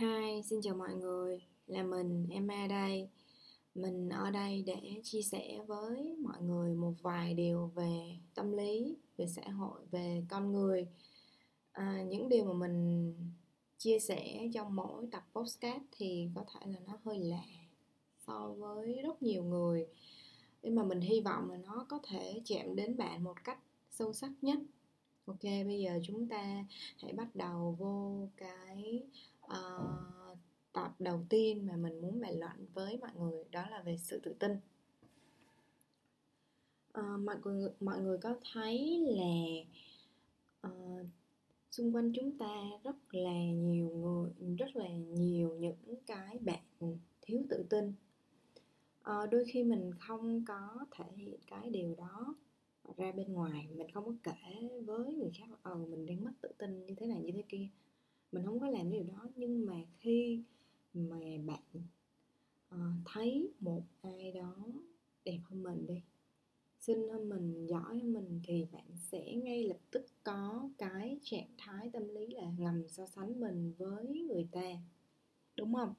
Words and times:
Hi, 0.00 0.42
xin 0.42 0.60
chào 0.62 0.74
mọi 0.74 0.94
người, 0.94 1.40
là 1.66 1.82
mình 1.82 2.26
Emma 2.30 2.66
đây. 2.66 3.08
Mình 3.74 4.08
ở 4.08 4.30
đây 4.30 4.62
để 4.66 5.00
chia 5.02 5.22
sẻ 5.22 5.60
với 5.66 6.16
mọi 6.22 6.42
người 6.42 6.74
một 6.74 6.92
vài 7.02 7.34
điều 7.34 7.66
về 7.74 8.16
tâm 8.34 8.52
lý, 8.52 8.96
về 9.16 9.26
xã 9.26 9.42
hội, 9.50 9.80
về 9.90 10.22
con 10.28 10.52
người. 10.52 10.86
À, 11.72 12.02
những 12.08 12.28
điều 12.28 12.44
mà 12.44 12.52
mình 12.52 13.14
chia 13.78 13.98
sẻ 13.98 14.48
trong 14.54 14.76
mỗi 14.76 15.06
tập 15.12 15.26
podcast 15.34 15.82
thì 15.92 16.28
có 16.34 16.44
thể 16.54 16.72
là 16.72 16.78
nó 16.86 16.98
hơi 17.04 17.18
lạ 17.18 17.46
so 18.26 18.54
với 18.58 18.94
rất 19.02 19.22
nhiều 19.22 19.44
người. 19.44 19.86
Nhưng 20.62 20.74
mà 20.74 20.84
mình 20.84 21.00
hy 21.00 21.20
vọng 21.20 21.50
là 21.50 21.56
nó 21.56 21.86
có 21.88 21.98
thể 22.02 22.40
chạm 22.44 22.76
đến 22.76 22.96
bạn 22.96 23.24
một 23.24 23.44
cách 23.44 23.58
sâu 23.90 24.12
sắc 24.12 24.30
nhất. 24.42 24.58
Ok, 25.26 25.42
bây 25.42 25.80
giờ 25.80 26.00
chúng 26.02 26.28
ta 26.28 26.64
hãy 27.02 27.12
bắt 27.12 27.36
đầu 27.36 27.76
vô 27.78 28.28
cái 28.36 29.02
uh, 29.46 30.38
tập 30.72 30.94
đầu 30.98 31.24
tiên 31.28 31.66
mà 31.66 31.76
mình 31.76 32.00
muốn 32.00 32.20
bàn 32.20 32.38
luận 32.38 32.66
với 32.74 32.98
mọi 32.98 33.10
người 33.18 33.44
đó 33.50 33.64
là 33.70 33.82
về 33.82 33.96
sự 33.98 34.20
tự 34.22 34.34
tin. 34.38 34.52
Uh, 36.98 37.20
mọi 37.24 37.36
người 37.44 37.70
mọi 37.80 38.00
người 38.00 38.18
có 38.18 38.34
thấy 38.52 39.04
là 39.08 39.64
uh, 40.70 41.06
xung 41.70 41.94
quanh 41.94 42.12
chúng 42.14 42.38
ta 42.38 42.62
rất 42.84 42.96
là 43.10 43.44
nhiều 43.44 43.88
người 43.88 44.56
rất 44.58 44.76
là 44.76 44.88
nhiều 44.88 45.56
những 45.58 45.94
cái 46.06 46.38
bạn 46.38 46.62
thiếu 47.22 47.42
tự 47.48 47.66
tin. 47.70 47.92
À, 49.02 49.26
đôi 49.30 49.44
khi 49.48 49.64
mình 49.64 49.90
không 49.98 50.44
có 50.44 50.86
thể 50.90 51.04
hiện 51.16 51.40
cái 51.46 51.70
điều 51.70 51.94
đó 51.94 52.34
ra 52.96 53.12
bên 53.12 53.32
ngoài 53.32 53.68
mình 53.76 53.90
không 53.90 54.04
có 54.04 54.12
kể 54.22 54.68
với 54.86 55.14
người 55.14 55.30
khác 55.38 55.46
ờ 55.62 55.72
ừ, 55.72 55.86
mình 55.90 56.06
đang 56.06 56.24
mất 56.24 56.32
tự 56.40 56.48
tin 56.58 56.86
như 56.86 56.94
thế 56.94 57.06
này 57.06 57.22
như 57.22 57.32
thế 57.32 57.42
kia 57.48 57.68
mình 58.32 58.44
không 58.44 58.60
có 58.60 58.68
làm 58.68 58.90
điều 58.90 59.04
đó. 59.04 59.28
Nhưng 59.36 59.66
mà 59.66 59.82
khi 59.98 60.42
mà 60.94 61.20
bạn 61.46 61.62
uh, 62.74 62.80
thấy 63.04 63.52
một 63.60 63.82
ai 64.00 64.32
đó 64.32 64.56
đẹp 65.24 65.38
hơn 65.44 65.62
mình 65.62 65.86
đi 65.86 66.02
xinh 66.80 67.08
hơn 67.08 67.28
mình 67.28 67.66
giỏi 67.66 67.98
hơn 67.98 68.12
mình 68.12 68.40
thì 68.44 68.66
bạn 68.72 68.84
sẽ 68.96 69.34
ngay 69.34 69.64
lập 69.64 69.78
tức 69.90 70.06
có 70.24 70.70
cái 70.78 71.18
trạng 71.22 71.48
thái 71.58 71.90
tâm 71.92 72.08
lý 72.08 72.26
là 72.26 72.50
ngầm 72.58 72.88
so 72.88 73.06
sánh 73.06 73.40
mình 73.40 73.72
với 73.78 74.26
người 74.28 74.48
ta. 74.52 74.72
Đúng 75.56 75.74
không? 75.74 75.94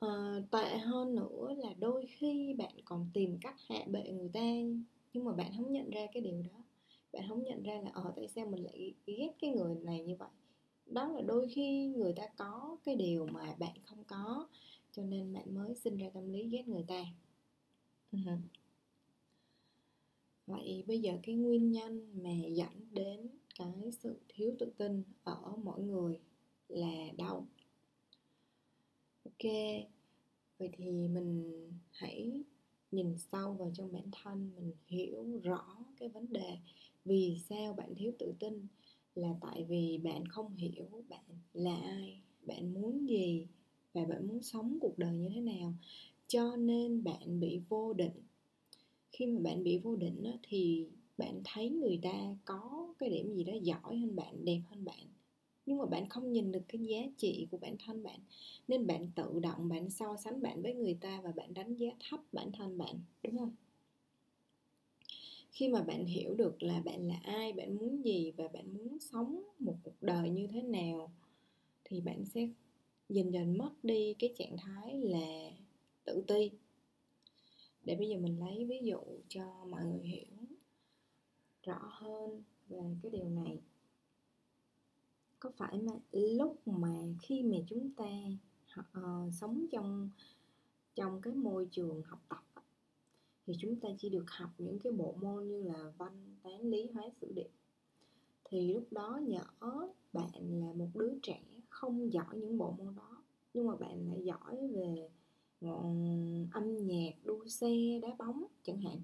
À, 0.00 0.42
tệ 0.50 0.78
hơn 0.78 1.14
nữa 1.14 1.54
là 1.58 1.74
đôi 1.78 2.06
khi 2.06 2.54
bạn 2.54 2.74
còn 2.84 3.10
tìm 3.14 3.38
cách 3.40 3.56
hạ 3.68 3.84
bệ 3.90 4.12
người 4.12 4.30
ta 4.32 4.40
nhưng 5.12 5.24
mà 5.24 5.32
bạn 5.32 5.52
không 5.56 5.72
nhận 5.72 5.90
ra 5.90 6.06
cái 6.12 6.22
điều 6.22 6.42
đó 6.42 6.64
bạn 7.12 7.28
không 7.28 7.42
nhận 7.42 7.62
ra 7.62 7.80
là 7.84 7.90
ờ 7.94 8.12
tại 8.16 8.28
sao 8.28 8.46
mình 8.46 8.64
lại 8.64 8.94
ghét 9.06 9.30
cái 9.40 9.50
người 9.50 9.74
này 9.74 10.02
như 10.02 10.16
vậy? 10.16 10.28
Đó 10.86 11.08
là 11.08 11.20
đôi 11.20 11.48
khi 11.48 11.86
người 11.86 12.12
ta 12.12 12.22
có 12.36 12.76
cái 12.84 12.96
điều 12.96 13.26
mà 13.26 13.54
bạn 13.58 13.74
không 13.82 14.04
có 14.04 14.48
cho 14.92 15.02
nên 15.02 15.32
bạn 15.32 15.54
mới 15.54 15.74
sinh 15.74 15.96
ra 15.96 16.06
tâm 16.14 16.32
lý 16.32 16.48
ghét 16.48 16.68
người 16.68 16.84
ta. 16.88 17.04
Uh-huh. 18.12 18.38
vậy 20.46 20.84
bây 20.86 21.00
giờ 21.00 21.18
cái 21.22 21.34
nguyên 21.34 21.70
nhân 21.70 22.22
mà 22.22 22.30
dẫn 22.48 22.86
đến 22.90 23.28
cái 23.58 23.92
sự 24.02 24.20
thiếu 24.28 24.54
tự 24.58 24.72
tin 24.76 25.02
ở 25.24 25.52
mỗi 25.64 25.82
người 25.82 26.20
là 26.68 27.12
đâu? 27.18 27.46
Ok 29.24 29.52
vậy 30.58 30.70
thì 30.72 31.08
mình 31.08 31.52
hãy 31.90 32.42
nhìn 32.90 33.18
sâu 33.18 33.52
vào 33.52 33.70
trong 33.74 33.92
bản 33.92 34.10
thân 34.12 34.50
mình 34.56 34.72
hiểu 34.86 35.40
rõ 35.42 35.76
cái 35.96 36.08
vấn 36.08 36.32
đề 36.32 36.58
vì 37.04 37.38
sao 37.48 37.74
bạn 37.74 37.94
thiếu 37.96 38.12
tự 38.18 38.34
tin? 38.40 38.66
Là 39.14 39.34
tại 39.40 39.64
vì 39.68 39.98
bạn 40.04 40.26
không 40.28 40.56
hiểu 40.56 41.04
bạn 41.08 41.24
là 41.52 41.76
ai, 41.76 42.20
bạn 42.46 42.74
muốn 42.74 43.08
gì 43.08 43.46
và 43.94 44.04
bạn 44.04 44.26
muốn 44.28 44.42
sống 44.42 44.78
cuộc 44.80 44.98
đời 44.98 45.18
như 45.18 45.28
thế 45.34 45.40
nào. 45.40 45.74
Cho 46.28 46.56
nên 46.56 47.04
bạn 47.04 47.40
bị 47.40 47.60
vô 47.68 47.92
định. 47.92 48.22
Khi 49.12 49.26
mà 49.26 49.40
bạn 49.40 49.62
bị 49.64 49.78
vô 49.78 49.96
định 49.96 50.24
thì 50.42 50.86
bạn 51.18 51.40
thấy 51.44 51.70
người 51.70 51.98
ta 52.02 52.36
có 52.44 52.94
cái 52.98 53.10
điểm 53.10 53.34
gì 53.34 53.44
đó 53.44 53.52
giỏi 53.62 53.96
hơn 53.98 54.16
bạn, 54.16 54.44
đẹp 54.44 54.60
hơn 54.70 54.84
bạn. 54.84 55.06
Nhưng 55.66 55.78
mà 55.78 55.86
bạn 55.86 56.08
không 56.08 56.32
nhìn 56.32 56.52
được 56.52 56.62
cái 56.68 56.82
giá 56.84 56.98
trị 57.18 57.48
của 57.50 57.58
bản 57.58 57.76
thân 57.86 58.02
bạn. 58.02 58.20
Nên 58.68 58.86
bạn 58.86 59.10
tự 59.16 59.40
động 59.40 59.68
bạn 59.68 59.90
so 59.90 60.16
sánh 60.24 60.42
bạn 60.42 60.62
với 60.62 60.74
người 60.74 60.98
ta 61.00 61.20
và 61.24 61.32
bạn 61.32 61.54
đánh 61.54 61.74
giá 61.76 61.88
thấp 62.10 62.20
bản 62.32 62.52
thân 62.52 62.78
bạn, 62.78 63.00
đúng 63.22 63.38
không? 63.38 63.56
Khi 65.52 65.68
mà 65.68 65.82
bạn 65.82 66.06
hiểu 66.06 66.34
được 66.34 66.62
là 66.62 66.80
bạn 66.80 67.08
là 67.08 67.20
ai 67.24 67.52
bạn 67.52 67.76
muốn 67.76 68.04
gì 68.04 68.32
và 68.36 68.48
bạn 68.48 68.74
muốn 68.76 68.98
sống 69.00 69.42
một 69.58 69.76
cuộc 69.82 70.02
đời 70.02 70.30
như 70.30 70.46
thế 70.46 70.62
nào 70.62 71.12
thì 71.84 72.00
bạn 72.00 72.24
sẽ 72.24 72.48
dần 73.08 73.32
dần 73.32 73.58
mất 73.58 73.70
đi 73.82 74.14
cái 74.18 74.34
trạng 74.38 74.56
thái 74.56 74.98
là 74.98 75.50
tự 76.04 76.24
ti. 76.26 76.50
Để 77.84 77.96
bây 77.96 78.08
giờ 78.08 78.18
mình 78.18 78.40
lấy 78.40 78.64
ví 78.64 78.80
dụ 78.82 79.00
cho 79.28 79.64
mọi 79.68 79.84
người 79.84 80.06
hiểu 80.06 80.26
rõ 81.62 81.80
hơn 81.90 82.42
về 82.68 82.96
cái 83.02 83.10
điều 83.10 83.28
này. 83.28 83.60
Có 85.40 85.50
phải 85.56 85.78
mà 85.78 85.92
lúc 86.12 86.68
mà 86.68 87.14
khi 87.22 87.42
mà 87.42 87.56
chúng 87.66 87.90
ta 87.96 88.10
uh, 88.80 89.34
sống 89.34 89.66
trong 89.72 90.10
trong 90.94 91.20
cái 91.22 91.34
môi 91.34 91.68
trường 91.72 92.02
học 92.02 92.20
tập 92.28 92.51
thì 93.46 93.54
chúng 93.58 93.76
ta 93.76 93.88
chỉ 93.98 94.08
được 94.08 94.30
học 94.30 94.50
những 94.58 94.78
cái 94.78 94.92
bộ 94.92 95.14
môn 95.20 95.48
như 95.48 95.62
là 95.62 95.92
văn 95.98 96.36
toán 96.42 96.70
lý 96.70 96.86
hóa 96.94 97.04
sử 97.20 97.32
địa. 97.34 97.48
Thì 98.44 98.72
lúc 98.72 98.86
đó 98.90 99.20
nhỡ 99.22 99.44
bạn 100.12 100.60
là 100.60 100.72
một 100.72 100.88
đứa 100.94 101.12
trẻ 101.22 101.40
không 101.68 102.12
giỏi 102.12 102.36
những 102.36 102.58
bộ 102.58 102.74
môn 102.78 102.94
đó 102.94 103.22
nhưng 103.54 103.66
mà 103.66 103.76
bạn 103.76 104.08
lại 104.08 104.22
giỏi 104.24 104.68
về 104.68 105.08
âm 106.52 106.86
nhạc 106.86 107.12
đua 107.24 107.46
xe 107.46 107.98
đá 108.02 108.08
bóng 108.18 108.44
chẳng 108.62 108.80
hạn 108.80 109.00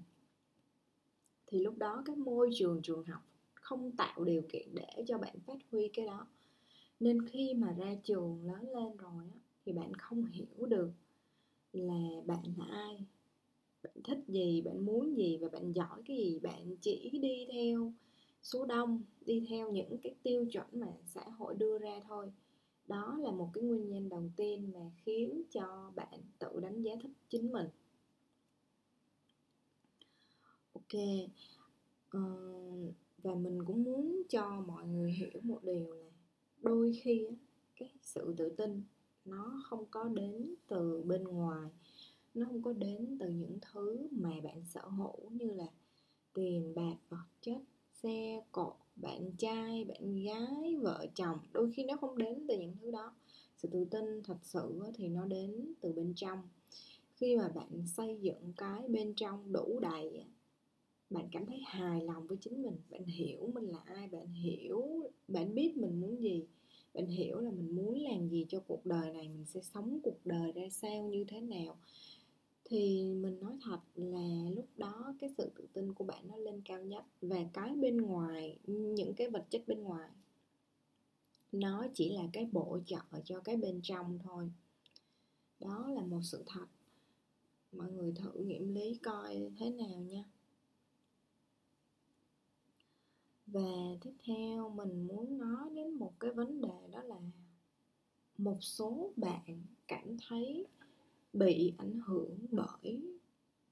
thì 1.47 1.59
lúc 1.59 1.77
đó 1.77 2.03
cái 2.05 2.15
môi 2.15 2.49
trường 2.53 2.81
trường 2.81 3.03
học 3.03 3.21
không 3.53 3.91
tạo 3.91 4.23
điều 4.23 4.41
kiện 4.49 4.67
để 4.73 5.03
cho 5.07 5.17
bạn 5.17 5.39
phát 5.39 5.57
huy 5.71 5.87
cái 5.93 6.05
đó. 6.05 6.27
Nên 6.99 7.27
khi 7.27 7.53
mà 7.53 7.71
ra 7.71 7.95
trường 8.03 8.45
lớn 8.45 8.69
lên 8.75 8.97
rồi 8.97 9.23
á, 9.33 9.39
thì 9.65 9.73
bạn 9.73 9.93
không 9.93 10.25
hiểu 10.25 10.65
được 10.67 10.91
là 11.73 12.21
bạn 12.25 12.43
là 12.57 12.65
ai 12.65 13.05
bạn 13.83 13.93
thích 14.03 14.19
gì? 14.27 14.61
Bạn 14.61 14.85
muốn 14.85 15.17
gì? 15.17 15.37
Và 15.41 15.49
bạn 15.49 15.73
giỏi 15.73 16.01
cái 16.05 16.17
gì? 16.17 16.39
Bạn 16.39 16.75
chỉ 16.81 17.19
đi 17.21 17.47
theo 17.51 17.93
số 18.41 18.65
đông 18.65 19.03
đi 19.25 19.45
theo 19.49 19.71
những 19.71 19.97
cái 19.97 20.15
tiêu 20.23 20.45
chuẩn 20.51 20.65
mà 20.73 20.87
xã 21.05 21.23
hội 21.23 21.55
đưa 21.55 21.77
ra 21.77 22.01
thôi. 22.07 22.31
Đó 22.87 23.17
là 23.21 23.31
một 23.31 23.49
cái 23.53 23.63
nguyên 23.63 23.89
nhân 23.89 24.09
đầu 24.09 24.23
tiên 24.35 24.71
mà 24.73 24.91
khiến 25.05 25.43
cho 25.51 25.91
bạn 25.95 26.19
tự 26.39 26.59
đánh 26.59 26.81
giá 26.81 26.91
thấp 27.01 27.11
chính 27.29 27.51
mình. 27.51 27.67
Ok 30.73 31.01
uh, 32.17 32.93
và 33.17 33.35
mình 33.35 33.65
cũng 33.65 33.83
muốn 33.83 34.21
cho 34.29 34.63
mọi 34.67 34.87
người 34.87 35.11
hiểu 35.11 35.39
một 35.43 35.63
điều 35.63 35.93
là 35.93 36.09
đôi 36.61 36.99
khi 37.03 37.27
cái 37.75 37.89
sự 38.01 38.33
tự 38.37 38.49
tin 38.49 38.83
nó 39.25 39.61
không 39.65 39.85
có 39.91 40.03
đến 40.03 40.55
từ 40.67 41.03
bên 41.05 41.23
ngoài 41.23 41.69
nó 42.33 42.45
không 42.45 42.61
có 42.61 42.73
đến 42.73 43.17
từ 43.19 43.29
những 43.29 43.57
thứ 43.61 44.07
mà 44.11 44.29
bạn 44.43 44.63
sở 44.65 44.81
hữu 44.81 45.29
như 45.31 45.51
là 45.51 45.67
tiền, 46.33 46.75
bạc, 46.75 46.95
vật 47.09 47.25
chất, 47.41 47.61
xe, 48.03 48.41
cộ, 48.51 48.73
bạn 48.95 49.31
trai, 49.37 49.85
bạn 49.85 50.23
gái, 50.23 50.75
vợ 50.81 51.05
chồng. 51.15 51.37
Đôi 51.53 51.71
khi 51.71 51.83
nó 51.83 51.95
không 52.01 52.17
đến 52.17 52.45
từ 52.47 52.59
những 52.59 52.75
thứ 52.81 52.91
đó. 52.91 53.13
Sự 53.57 53.67
tự 53.71 53.85
tin 53.85 54.23
thật 54.23 54.37
sự 54.43 54.81
thì 54.95 55.07
nó 55.07 55.25
đến 55.25 55.73
từ 55.81 55.93
bên 55.93 56.13
trong. 56.15 56.39
Khi 57.15 57.37
mà 57.37 57.47
bạn 57.47 57.87
xây 57.87 58.17
dựng 58.21 58.53
cái 58.57 58.87
bên 58.87 59.13
trong 59.13 59.51
đủ 59.51 59.79
đầy 59.81 60.25
bạn 61.09 61.27
cảm 61.31 61.45
thấy 61.45 61.61
hài 61.65 62.01
lòng 62.01 62.27
với 62.27 62.37
chính 62.41 62.63
mình. 62.63 62.77
Bạn 62.89 63.05
hiểu 63.05 63.51
mình 63.53 63.63
là 63.63 63.79
ai, 63.85 64.07
bạn 64.07 64.33
hiểu, 64.33 64.83
bạn 65.27 65.55
biết 65.55 65.77
mình 65.77 66.01
muốn 66.01 66.21
gì. 66.21 66.45
Bạn 66.93 67.07
hiểu 67.07 67.39
là 67.39 67.51
mình 67.51 67.75
muốn 67.75 67.99
làm 67.99 68.29
gì 68.29 68.45
cho 68.49 68.59
cuộc 68.67 68.85
đời 68.85 69.13
này, 69.13 69.29
mình 69.29 69.45
sẽ 69.45 69.61
sống 69.61 69.99
cuộc 70.03 70.25
đời 70.25 70.51
ra 70.51 70.69
sao, 70.71 71.07
như 71.07 71.25
thế 71.27 71.41
nào 71.41 71.77
thì 72.69 73.13
mình 73.13 73.39
nói 73.41 73.57
thật 73.61 73.79
là 73.95 74.49
lúc 74.55 74.67
đó 74.77 75.13
cái 75.19 75.29
sự 75.37 75.51
tự 75.55 75.67
tin 75.73 75.93
của 75.93 76.03
bạn 76.03 76.27
nó 76.27 76.37
lên 76.37 76.61
cao 76.65 76.83
nhất 76.83 77.05
và 77.21 77.37
cái 77.53 77.75
bên 77.75 77.97
ngoài, 77.97 78.59
những 78.67 79.13
cái 79.13 79.29
vật 79.29 79.45
chất 79.49 79.63
bên 79.67 79.83
ngoài, 79.83 80.09
nó 81.51 81.87
chỉ 81.93 82.09
là 82.09 82.23
cái 82.33 82.45
bổ 82.51 82.79
trợ 82.85 82.99
cho 83.25 83.39
cái 83.39 83.57
bên 83.57 83.79
trong 83.83 84.19
thôi. 84.23 84.51
Đó 85.59 85.87
là 85.89 86.01
một 86.01 86.21
sự 86.23 86.43
thật. 86.45 86.65
Mọi 87.71 87.91
người 87.91 88.13
thử 88.15 88.31
nghiệm 88.43 88.73
lý 88.73 88.99
coi 89.03 89.51
thế 89.57 89.69
nào 89.69 89.99
nha. 89.99 90.23
Và 93.47 93.97
tiếp 94.01 94.13
theo 94.23 94.69
mình 94.69 95.07
muốn 95.07 95.37
nói 95.37 95.69
đến 95.73 95.93
một 95.93 96.13
cái 96.19 96.31
vấn 96.31 96.61
đề 96.61 96.87
đó 96.91 97.03
là 97.03 97.19
một 98.37 98.57
số 98.61 99.13
bạn 99.15 99.63
cảm 99.87 100.17
thấy 100.27 100.67
bị 101.33 101.73
ảnh 101.77 101.99
hưởng 102.05 102.37
bởi 102.51 103.01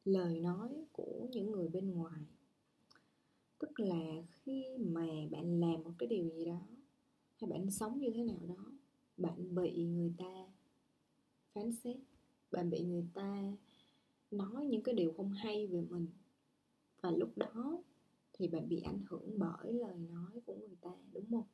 lời 0.06 0.40
nói 0.40 0.70
của 0.92 1.28
những 1.32 1.52
người 1.52 1.68
bên 1.68 1.92
ngoài. 1.92 2.22
Tức 3.60 3.80
là 3.80 4.24
khi 4.44 4.66
mà 4.80 5.08
bạn 5.32 5.60
làm 5.60 5.84
một 5.84 5.92
cái 5.98 6.08
điều 6.08 6.30
gì 6.30 6.46
đó, 6.46 6.68
hay 7.42 7.50
bạn 7.50 7.72
sống 7.72 8.00
như 8.00 8.10
thế 8.16 8.24
nào 8.24 8.40
đó, 8.48 8.72
bạn 9.18 9.56
bị 9.56 9.86
người 9.86 10.14
ta 10.18 10.48
phán 11.54 11.72
xét, 11.72 11.98
bạn 12.52 12.70
bị 12.70 12.84
người 12.84 13.06
ta 13.14 13.54
nói 14.32 14.66
những 14.66 14.84
cái 14.84 14.96
điều 14.96 15.14
không 15.14 15.32
hay 15.32 15.68
về 15.68 15.82
mình. 15.90 16.08
Và 17.02 17.12
lúc 17.12 17.38
đó 17.38 17.84
thì 18.34 18.48
bạn 18.48 18.70
bị 18.70 18.82
ảnh 18.82 19.02
hưởng 19.10 19.40
bởi 19.40 19.74
lời 19.74 19.98
nói 19.98 20.42
của 20.46 20.56
người 20.56 20.78
ta, 20.82 20.92
đúng 21.14 21.26
không? 21.32 21.48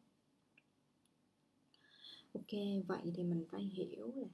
Ok, 2.34 2.52
vậy 2.88 3.12
thì 3.16 3.24
mình 3.24 3.46
phải 3.52 3.64
hiểu 3.64 4.12
là 4.16 4.28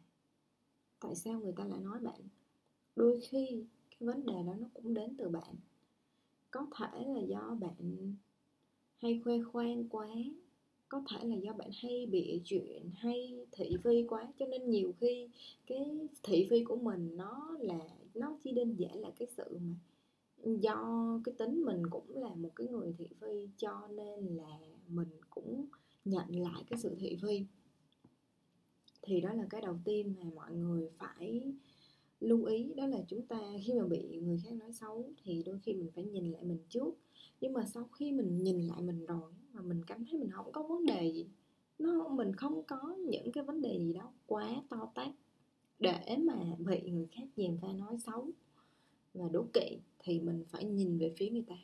tại 1.00 1.16
sao 1.16 1.40
người 1.40 1.54
ta 1.58 1.66
lại 1.66 1.80
nói 1.80 2.00
bạn? 2.00 2.22
Đôi 2.96 3.20
khi, 3.22 3.64
cái 3.90 4.08
vấn 4.08 4.26
đề 4.26 4.34
đó 4.48 4.54
nó 4.60 4.68
cũng 4.74 4.94
đến 4.94 5.16
từ 5.18 5.30
bạn. 5.30 5.56
Có 6.52 6.68
thể 6.78 7.06
là 7.08 7.22
do 7.22 7.58
bạn 7.60 8.14
hay 8.98 9.22
khoe 9.24 9.42
khoang 9.52 9.90
quá, 9.90 10.08
có 10.90 11.02
thể 11.10 11.28
là 11.28 11.36
do 11.36 11.54
bạn 11.54 11.70
hay 11.74 12.06
bịa 12.06 12.40
chuyện, 12.46 12.92
hay 12.96 13.46
thị 13.52 13.78
phi 13.84 14.04
quá. 14.04 14.28
Cho 14.40 14.46
nên 14.46 14.70
nhiều 14.70 14.94
khi 15.00 15.30
cái 15.68 16.08
thị 16.24 16.48
phi 16.50 16.64
của 16.64 16.76
mình 16.76 17.18
nó 17.18 17.58
là, 17.60 17.80
nó 18.14 18.38
chỉ 18.44 18.52
đơn 18.52 18.76
giản 18.76 19.00
là 19.00 19.12
cái 19.20 19.28
sự 19.38 19.58
mà 19.60 19.76
do 20.44 21.20
cái 21.24 21.36
tính 21.38 21.64
mình 21.66 21.90
cũng 21.90 22.18
là 22.18 22.36
một 22.36 22.50
cái 22.56 22.68
người 22.68 22.94
thị 22.98 23.08
phi 23.22 23.48
cho 23.58 23.88
nên 23.88 24.26
là 24.26 24.60
mình 24.88 25.10
cũng 25.30 25.66
nhận 26.06 26.36
lại 26.42 26.64
cái 26.70 26.80
sự 26.80 26.96
thị 27.00 27.18
phi 27.22 27.46
thì 29.10 29.22
đó 29.22 29.34
là 29.34 29.46
cái 29.50 29.62
đầu 29.62 29.78
tiên 29.86 30.14
mà 30.20 30.26
mọi 30.36 30.52
người 30.52 30.90
phải 30.98 31.54
lưu 32.20 32.46
ý, 32.46 32.74
đó 32.76 32.88
là 32.88 32.98
chúng 33.08 33.28
ta 33.28 33.40
khi 33.66 33.74
mà 33.74 33.88
bị 33.88 34.20
người 34.22 34.40
khác 34.44 34.54
nói 34.54 34.74
xấu 34.74 35.12
thì 35.24 35.44
đôi 35.46 35.60
khi 35.64 35.74
mình 35.74 35.90
phải 35.96 36.04
nhìn 36.04 36.32
lại 36.32 36.44
mình 36.44 36.60
trước. 36.70 36.98
Nhưng 37.42 37.54
mà 37.54 37.66
sau 37.66 37.84
khi 37.84 38.12
mình 38.12 38.44
nhìn 38.44 38.60
lại 38.68 38.82
mình 38.82 39.06
rồi 39.06 39.32
mà 39.54 39.62
mình 39.62 39.82
cảm 39.88 40.06
thấy 40.06 40.20
mình 40.20 40.32
không 40.32 40.52
có 40.52 40.64
vấn 40.64 40.86
đề 40.86 41.12
gì, 41.14 41.28
nó, 41.80 42.08
mình 42.08 42.36
không 42.36 42.64
có 42.64 42.96
những 43.08 43.32
cái 43.32 43.44
vấn 43.44 43.62
đề 43.62 43.80
gì 43.80 43.94
đó 43.94 44.12
quá 44.26 44.64
to 44.70 44.92
tát 44.96 45.10
để 45.80 46.18
mà 46.18 46.56
bị 46.60 46.92
người 46.92 47.08
khác 47.12 47.28
dèm 47.36 47.58
pha 47.58 47.74
nói 47.74 47.98
xấu 48.06 48.32
và 49.14 49.30
đố 49.30 49.46
kỵ 49.54 49.78
thì 50.00 50.20
mình 50.20 50.44
phải 50.50 50.66
nhìn 50.66 50.98
về 50.98 51.14
phía 51.18 51.30
người 51.30 51.46
ta. 51.48 51.56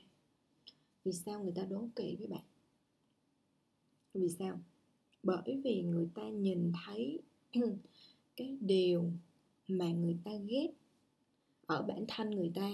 Vì 1.03 1.12
sao 1.12 1.44
người 1.44 1.53
ta 1.56 1.63
đố 1.69 1.88
kỵ 1.95 2.15
với 2.19 2.27
bạn? 2.27 2.44
Vì 4.13 4.30
sao? 4.30 4.59
Bởi 5.24 5.62
vì 5.63 5.81
người 5.81 6.09
ta 6.15 6.30
nhìn 6.30 6.71
thấy 6.86 7.19
cái 8.36 8.57
điều 8.62 9.12
mà 9.68 9.92
người 9.92 10.18
ta 10.24 10.31
ghét 10.48 10.69
ở 11.66 11.81
bản 11.81 12.06
thân 12.07 12.31
người 12.31 12.52
ta 12.56 12.72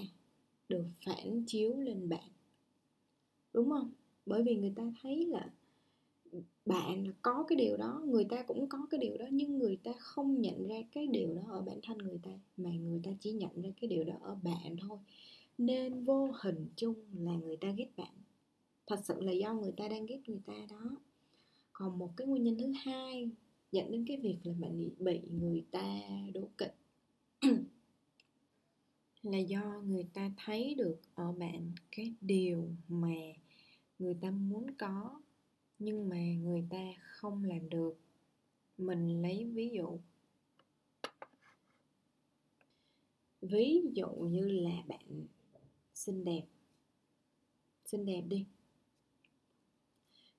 được 0.69 0.85
phản 1.05 1.43
chiếu 1.47 1.77
lên 1.77 2.09
bạn. 2.09 2.29
Đúng 3.53 3.69
không? 3.69 3.91
Bởi 4.25 4.43
vì 4.43 4.55
người 4.55 4.73
ta 4.75 4.93
thấy 5.01 5.25
là 5.25 5.49
bạn 6.65 7.05
có 7.21 7.45
cái 7.47 7.55
điều 7.55 7.77
đó, 7.77 8.01
người 8.05 8.25
ta 8.25 8.43
cũng 8.47 8.67
có 8.69 8.87
cái 8.89 8.99
điều 8.99 9.17
đó, 9.17 9.25
nhưng 9.31 9.57
người 9.57 9.77
ta 9.83 9.91
không 9.99 10.41
nhận 10.41 10.67
ra 10.67 10.81
cái 10.91 11.07
điều 11.07 11.33
đó 11.33 11.41
ở 11.47 11.61
bản 11.61 11.79
thân 11.83 11.97
người 11.97 12.19
ta, 12.23 12.31
mà 12.57 12.69
người 12.69 13.01
ta 13.03 13.11
chỉ 13.19 13.31
nhận 13.31 13.61
ra 13.61 13.69
cái 13.81 13.87
điều 13.87 14.03
đó 14.03 14.13
ở 14.21 14.35
bạn 14.43 14.75
thôi. 14.81 14.97
Nên 15.57 16.03
vô 16.03 16.31
hình 16.41 16.67
chung 16.75 16.95
là 17.13 17.35
người 17.35 17.57
ta 17.57 17.71
ghét 17.71 17.89
bạn. 17.97 18.13
Thật 18.87 18.99
sự 19.03 19.21
là 19.21 19.31
do 19.31 19.53
người 19.53 19.71
ta 19.77 19.87
đang 19.87 20.05
ghét 20.05 20.19
người 20.27 20.41
ta 20.45 20.53
đó. 20.69 20.97
Còn 21.73 21.99
một 21.99 22.09
cái 22.17 22.27
nguyên 22.27 22.43
nhân 22.43 22.57
thứ 22.59 22.71
hai 22.85 23.29
dẫn 23.71 23.91
đến 23.91 24.05
cái 24.07 24.17
việc 24.17 24.37
là 24.43 24.53
bạn 24.59 24.89
bị 24.99 25.21
người 25.31 25.65
ta 25.71 26.01
đố 26.33 26.49
kỵ 26.57 26.65
là 29.23 29.37
do 29.37 29.81
người 29.85 30.07
ta 30.13 30.31
thấy 30.37 30.75
được 30.75 30.99
ở 31.15 31.31
bạn 31.31 31.71
cái 31.91 32.13
điều 32.21 32.69
mà 32.87 33.15
người 34.01 34.17
ta 34.21 34.31
muốn 34.31 34.67
có, 34.77 35.21
nhưng 35.79 36.09
mà 36.09 36.17
người 36.17 36.65
ta 36.69 36.93
không 37.01 37.43
làm 37.43 37.69
được. 37.69 37.99
Mình 38.77 39.21
lấy 39.21 39.45
ví 39.45 39.69
dụ. 39.69 39.99
Ví 43.41 43.81
dụ 43.93 44.07
như 44.07 44.47
là 44.47 44.83
bạn 44.87 45.25
xinh 45.93 46.25
đẹp. 46.25 46.43
Xinh 47.85 48.05
đẹp 48.05 48.21
đi 48.27 48.45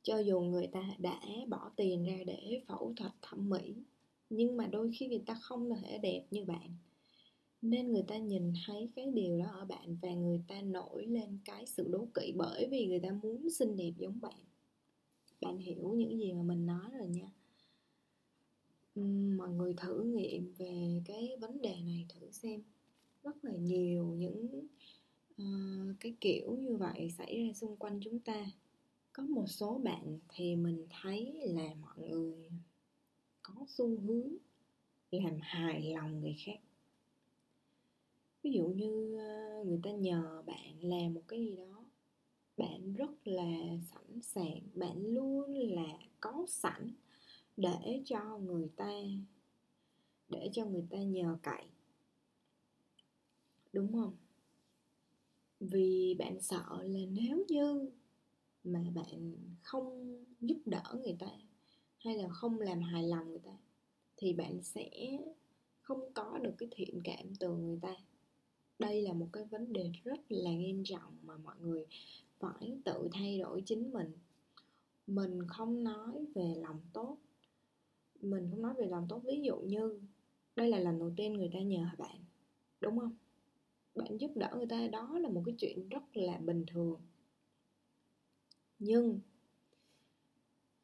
cho 0.03 0.19
dù 0.19 0.41
người 0.41 0.67
ta 0.67 0.95
đã 0.99 1.21
bỏ 1.49 1.71
tiền 1.77 2.05
ra 2.05 2.17
để 2.27 2.61
phẫu 2.67 2.93
thuật 2.97 3.13
thẩm 3.23 3.51
mỹ 3.51 3.75
nhưng 4.35 4.57
mà 4.57 4.67
đôi 4.67 4.91
khi 4.95 5.07
người 5.07 5.23
ta 5.27 5.35
không 5.35 5.71
thể 5.75 5.99
đẹp 5.99 6.27
như 6.31 6.45
bạn. 6.45 6.77
Nên 7.63 7.93
người 7.93 8.05
ta 8.09 8.19
nhìn 8.19 8.53
thấy 8.67 8.91
cái 8.97 9.11
điều 9.15 9.39
đó 9.39 9.47
ở 9.53 9.65
bạn 9.65 9.97
và 10.03 10.15
người 10.15 10.43
ta 10.49 10.63
nổi 10.63 11.07
lên 11.07 11.39
cái 11.45 11.67
sự 11.67 11.89
đố 11.89 12.09
kỵ 12.15 12.33
bởi 12.37 12.69
vì 12.71 12.87
người 12.87 13.01
ta 13.01 13.19
muốn 13.23 13.51
xinh 13.51 13.77
đẹp 13.77 13.93
giống 13.99 14.21
bạn. 14.21 14.39
Bạn 15.41 15.59
hiểu 15.59 15.93
những 15.93 16.19
gì 16.19 16.33
mà 16.33 16.43
mình 16.43 16.67
nói 16.67 16.91
rồi 16.99 17.09
nha. 17.09 17.33
Mọi 19.37 19.49
người 19.49 19.75
thử 19.77 20.03
nghiệm 20.03 20.55
về 20.59 21.03
cái 21.05 21.37
vấn 21.41 21.63
đề 21.63 21.77
này 21.85 22.07
thử 22.09 22.31
xem. 22.31 22.63
Rất 23.23 23.45
là 23.45 23.53
nhiều 23.53 24.05
những 24.05 24.67
uh, 25.43 25.97
cái 26.01 26.15
kiểu 26.21 26.57
như 26.57 26.77
vậy 26.77 27.11
xảy 27.19 27.47
ra 27.47 27.53
xung 27.53 27.77
quanh 27.77 28.01
chúng 28.03 28.19
ta 28.19 28.47
có 29.13 29.23
một 29.23 29.47
số 29.49 29.81
bạn 29.85 30.19
thì 30.29 30.57
mình 30.57 30.87
thấy 30.91 31.41
là 31.45 31.75
mọi 31.75 32.09
người 32.09 32.51
có 33.43 33.55
xu 33.69 34.01
hướng 34.01 34.37
làm 35.11 35.39
hài 35.43 35.95
lòng 35.95 36.21
người 36.21 36.37
khác. 36.45 36.61
Ví 38.43 38.53
dụ 38.53 38.67
như 38.67 39.19
ờ, 39.19 39.65
người 39.65 39.81
ta 39.83 39.91
nhờ 39.91 40.43
bạn 40.47 40.85
làm 40.85 41.15
một 41.15 41.23
cái 41.29 41.41
gì 41.41 41.57
đó, 41.57 41.85
bạn 42.57 42.95
rất 42.95 43.11
là 43.25 43.77
sẵn 43.91 44.21
sàng, 44.23 44.61
bạn 44.75 45.07
luôn 45.07 45.55
là 45.55 45.99
có 46.21 46.45
sẵn 46.49 46.95
để 47.57 48.03
cho 48.05 48.39
người 48.39 48.69
ta, 48.77 48.91
để 50.29 50.51
cho 50.53 50.65
người 50.65 50.87
ta 50.91 50.99
nhờ 50.99 51.39
cậy. 51.43 51.65
Đúng 53.73 53.93
không? 53.93 54.17
Vì 55.61 56.15
bạn 56.19 56.41
sợ 56.41 56.83
là 56.83 57.01
nếu 57.11 57.45
như 57.49 57.91
mà 58.65 58.81
bạn 58.95 59.33
không 59.63 60.17
giúp 60.41 60.59
đỡ 60.67 60.83
người 61.05 61.17
ta 61.19 61.27
hay 61.99 62.17
là 62.19 62.29
không 62.29 62.61
làm 62.61 62.81
hài 62.81 63.03
lòng 63.03 63.29
người 63.31 63.39
ta, 63.39 63.57
thì 64.17 64.33
bạn 64.33 64.63
sẽ 64.63 65.19
không 65.81 66.13
có 66.15 66.39
được 66.43 66.55
cái 66.59 66.69
thiện 66.73 67.01
cảm 67.05 67.35
từ 67.41 67.57
người 67.57 67.79
ta. 67.83 67.97
Đây 68.79 69.03
là 69.03 69.13
một 69.13 69.29
cái 69.33 69.45
vấn 69.45 69.73
đề 69.73 69.93
rất 70.05 70.21
là 70.29 70.53
nghiêm 70.53 70.83
trọng 70.85 71.17
mà 71.23 71.37
mọi 71.37 71.57
người 71.61 71.87
phải 72.39 72.79
tự 72.85 73.09
thay 73.13 73.39
đổi 73.39 73.63
chính 73.67 73.93
mình. 73.93 74.13
Mình 75.07 75.47
không 75.49 75.85
nói 75.85 76.27
về 76.35 76.55
lòng 76.57 76.81
tốt. 76.93 77.19
Mình 78.21 78.49
không 78.51 78.63
nói 78.63 78.75
về 78.75 78.87
lòng 78.87 79.07
tốt. 79.09 79.23
Ví 79.25 79.41
dụ 79.43 79.57
như, 79.57 80.01
đây 80.57 80.69
là 80.69 80.79
lần 80.79 80.99
đầu 80.99 81.13
tiên 81.17 81.33
người 81.33 81.51
ta 81.53 81.61
nhờ 81.61 81.87
bạn, 81.99 82.17
đúng 82.81 82.99
không? 82.99 83.17
Bạn 83.95 84.21
giúp 84.21 84.31
đỡ 84.35 84.51
người 84.57 84.67
ta, 84.67 84.89
đó 84.89 85.19
là 85.19 85.29
một 85.29 85.43
cái 85.47 85.55
chuyện 85.59 85.89
rất 85.89 86.17
là 86.17 86.39
bình 86.39 86.65
thường 86.67 87.01
nhưng 88.85 89.21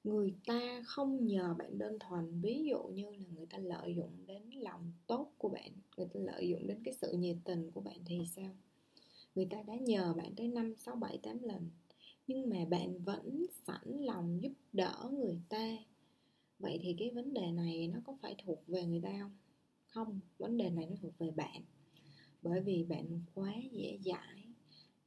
người 0.04 0.34
ta 0.46 0.82
không 0.86 1.26
nhờ 1.26 1.54
bạn 1.58 1.78
đơn 1.78 1.98
thuần. 2.00 2.40
Ví 2.40 2.64
dụ 2.70 2.82
như 2.82 3.10
là 3.10 3.24
người 3.34 3.46
ta 3.46 3.58
lợi 3.58 3.94
dụng 3.94 4.12
đến 4.26 4.42
lòng 4.50 4.92
tốt 5.06 5.32
của 5.38 5.48
bạn, 5.48 5.72
người 5.96 6.06
ta 6.14 6.20
lợi 6.20 6.48
dụng 6.48 6.66
đến 6.66 6.82
cái 6.84 6.94
sự 7.00 7.12
nhiệt 7.12 7.36
tình 7.44 7.70
của 7.70 7.80
bạn 7.80 7.98
thì 8.06 8.20
sao? 8.36 8.56
Người 9.34 9.46
ta 9.50 9.62
đã 9.62 9.74
nhờ 9.74 10.14
bạn 10.16 10.34
tới 10.36 10.48
năm, 10.48 10.74
sáu, 10.76 10.96
bảy, 10.96 11.18
tám 11.22 11.42
lần, 11.42 11.70
nhưng 12.26 12.50
mà 12.50 12.64
bạn 12.70 12.98
vẫn 12.98 13.46
sẵn 13.66 13.82
lòng 13.84 14.42
giúp 14.42 14.52
đỡ 14.72 15.10
người 15.12 15.40
ta. 15.48 15.76
Vậy 16.58 16.78
thì 16.82 16.96
cái 16.98 17.10
vấn 17.10 17.34
đề 17.34 17.50
này 17.50 17.88
nó 17.88 18.00
có 18.04 18.16
phải 18.22 18.34
thuộc 18.44 18.66
về 18.66 18.84
người 18.84 19.00
ta 19.00 19.18
không? 19.20 19.36
Không 19.86 20.20
vấn 20.38 20.56
đề 20.56 20.70
này 20.70 20.86
nó 20.86 20.96
thuộc 21.02 21.18
về 21.18 21.30
bạn. 21.30 21.62
Bởi 22.42 22.60
vì 22.60 22.84
bạn 22.84 23.20
quá 23.34 23.54
dễ 23.72 23.98
dãi 24.04 24.37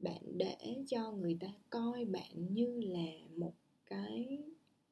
bạn 0.02 0.22
để 0.38 0.58
cho 0.88 1.12
người 1.12 1.38
ta 1.40 1.48
coi 1.70 2.06
bạn 2.06 2.54
như 2.54 2.80
là 2.82 3.28
một 3.38 3.54
cái 3.86 4.44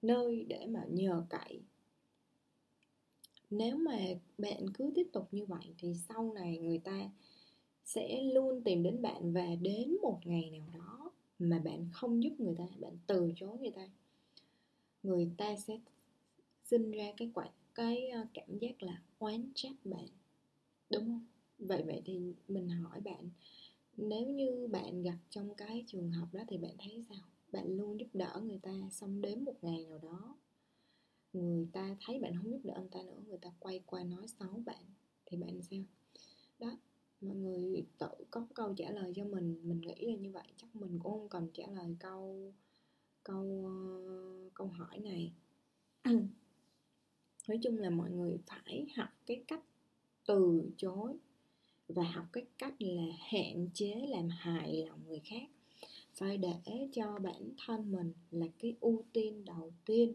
nơi 0.01 0.45
để 0.49 0.65
mà 0.67 0.83
nhờ 0.89 1.25
cậy. 1.29 1.61
Nếu 3.49 3.77
mà 3.77 3.97
bạn 4.37 4.65
cứ 4.73 4.91
tiếp 4.95 5.07
tục 5.13 5.27
như 5.31 5.45
vậy 5.45 5.73
thì 5.77 5.93
sau 6.09 6.33
này 6.33 6.57
người 6.57 6.79
ta 6.79 7.09
sẽ 7.85 8.21
luôn 8.23 8.63
tìm 8.63 8.83
đến 8.83 9.01
bạn 9.01 9.33
và 9.33 9.47
đến 9.61 9.97
một 10.01 10.19
ngày 10.25 10.49
nào 10.51 10.67
đó 10.73 11.11
mà 11.39 11.59
bạn 11.59 11.89
không 11.93 12.23
giúp 12.23 12.39
người 12.39 12.55
ta, 12.57 12.65
bạn 12.79 12.97
từ 13.07 13.31
chối 13.35 13.57
người 13.59 13.71
ta 13.71 13.87
người 15.03 15.29
ta 15.37 15.55
sẽ 15.55 15.79
sinh 16.65 16.91
ra 16.91 17.05
cái 17.17 17.31
quả 17.33 17.49
cái 17.75 18.09
ờ, 18.09 18.25
cảm 18.33 18.57
giác 18.59 18.83
là 18.83 19.01
oán 19.19 19.51
trách 19.55 19.75
bạn, 19.85 20.07
đúng 20.91 21.05
không? 21.05 21.25
Vậy 21.59 21.83
vậy 21.85 22.01
thì 22.05 22.33
mình 22.47 22.69
hỏi 22.69 23.01
bạn 23.01 23.29
nếu 24.01 24.27
như 24.27 24.67
bạn 24.71 25.03
gặp 25.03 25.17
trong 25.29 25.55
cái 25.55 25.83
trường 25.87 26.11
hợp 26.11 26.27
đó 26.33 26.41
thì 26.47 26.57
bạn 26.57 26.71
thấy 26.79 27.03
sao? 27.09 27.21
Bạn 27.51 27.77
luôn 27.77 27.99
giúp 27.99 28.07
đỡ 28.13 28.41
người 28.43 28.59
ta 28.61 28.89
xong 28.91 29.21
đến 29.21 29.43
một 29.43 29.55
ngày 29.61 29.85
nào 29.89 29.99
đó 30.01 30.35
người 31.33 31.67
ta 31.73 31.97
thấy 32.05 32.19
bạn 32.19 32.33
không 32.37 32.51
giúp 32.51 32.59
đỡ 32.63 32.75
người 32.79 32.89
ta 32.91 33.01
nữa 33.03 33.21
người 33.27 33.37
ta 33.37 33.49
quay 33.59 33.83
qua 33.85 34.03
nói 34.03 34.27
xấu 34.27 34.61
bạn 34.65 34.83
thì 35.25 35.37
bạn 35.37 35.61
sao? 35.63 35.79
Đó 36.59 36.77
mọi 37.21 37.35
người 37.35 37.85
tự 37.97 38.09
có 38.31 38.47
câu 38.53 38.73
trả 38.73 38.91
lời 38.91 39.13
cho 39.15 39.25
mình 39.25 39.61
mình 39.63 39.81
nghĩ 39.81 40.05
là 40.07 40.15
như 40.15 40.31
vậy 40.31 40.47
chắc 40.57 40.75
mình 40.75 40.99
cũng 40.99 41.11
không 41.11 41.29
cần 41.29 41.47
trả 41.53 41.67
lời 41.67 41.95
câu 41.99 42.53
câu 43.23 43.43
uh, 43.43 44.53
câu 44.53 44.67
hỏi 44.67 44.99
này. 44.99 45.33
Nói 47.47 47.59
chung 47.63 47.77
là 47.77 47.89
mọi 47.89 48.11
người 48.11 48.37
phải 48.45 48.87
học 48.95 49.09
cái 49.25 49.43
cách 49.47 49.63
từ 50.27 50.71
chối 50.77 51.17
và 51.89 52.03
học 52.03 52.25
cái 52.33 52.45
cách 52.57 52.73
là 52.79 53.03
hạn 53.19 53.67
chế, 53.73 54.05
làm 54.09 54.29
hại 54.29 54.85
lòng 54.87 54.99
người 55.07 55.19
khác. 55.19 55.49
Phải 56.13 56.37
để 56.37 56.87
cho 56.93 57.19
bản 57.19 57.49
thân 57.65 57.91
mình 57.91 58.13
là 58.31 58.47
cái 58.59 58.75
ưu 58.79 59.03
tiên 59.13 59.45
đầu 59.45 59.73
tiên 59.85 60.13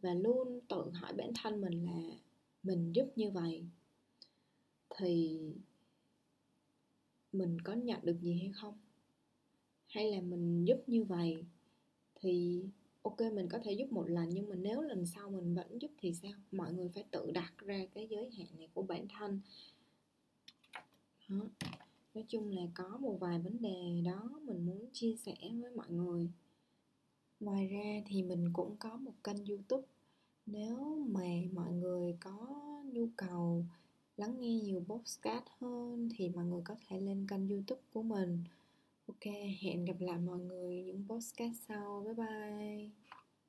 và 0.00 0.14
luôn 0.14 0.60
tự 0.68 0.90
hỏi 0.90 1.12
bản 1.12 1.32
thân 1.42 1.60
mình 1.60 1.84
là 1.84 2.16
mình 2.62 2.92
giúp 2.92 3.06
như 3.16 3.30
vậy 3.30 3.64
thì 4.96 5.40
mình 7.32 7.60
có 7.60 7.72
nhận 7.72 8.00
được 8.02 8.16
gì 8.20 8.38
hay 8.38 8.52
không? 8.54 8.78
Hay 9.86 10.10
là 10.12 10.20
mình 10.20 10.64
giúp 10.64 10.78
như 10.86 11.04
vậy 11.04 11.44
thì 12.20 12.62
ok, 13.02 13.20
mình 13.20 13.48
có 13.48 13.58
thể 13.64 13.72
giúp 13.72 13.92
một 13.92 14.10
lần 14.10 14.28
nhưng 14.28 14.48
mà 14.48 14.56
nếu 14.56 14.80
lần 14.80 15.06
sau 15.06 15.30
mình 15.30 15.54
vẫn 15.54 15.78
giúp 15.78 15.90
thì 15.98 16.14
sao? 16.14 16.32
Mọi 16.52 16.72
người 16.72 16.88
phải 16.88 17.04
tự 17.10 17.30
đặt 17.30 17.52
ra 17.58 17.86
cái 17.94 18.06
giới 18.10 18.30
hạn 18.30 18.46
này 18.58 18.68
của 18.74 18.82
bản 18.82 19.06
thân 19.08 19.40
đó. 21.28 21.36
nói 22.14 22.24
chung 22.28 22.50
là 22.50 22.62
có 22.74 22.98
một 23.00 23.16
vài 23.20 23.38
vấn 23.38 23.62
đề 23.62 24.02
đó 24.04 24.40
mình 24.42 24.66
muốn 24.66 24.86
chia 24.92 25.16
sẻ 25.16 25.34
với 25.40 25.70
mọi 25.70 25.90
người. 25.90 26.30
Ngoài 27.40 27.66
ra 27.66 28.02
thì 28.06 28.22
mình 28.22 28.52
cũng 28.52 28.76
có 28.78 28.96
một 28.96 29.12
kênh 29.24 29.44
youtube. 29.44 29.86
Nếu 30.46 31.06
mà 31.08 31.28
mọi 31.52 31.72
người 31.72 32.16
có 32.20 32.46
nhu 32.92 33.08
cầu 33.16 33.64
lắng 34.16 34.40
nghe 34.40 34.60
nhiều 34.60 34.84
podcast 34.88 35.44
hơn 35.58 36.08
thì 36.16 36.28
mọi 36.28 36.44
người 36.44 36.62
có 36.64 36.76
thể 36.86 37.00
lên 37.00 37.26
kênh 37.28 37.48
youtube 37.48 37.82
của 37.92 38.02
mình. 38.02 38.44
Ok, 39.06 39.24
hẹn 39.60 39.84
gặp 39.84 40.00
lại 40.00 40.18
mọi 40.18 40.38
người 40.38 40.82
những 40.82 41.04
podcast 41.08 41.56
sau. 41.68 42.04
Bye 42.04 42.14
bye. 42.14 43.03